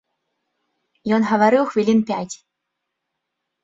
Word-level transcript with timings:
Ён 1.19 1.29
гаварыў 1.33 1.63
хвілін 1.75 1.99
пяць. 2.11 2.35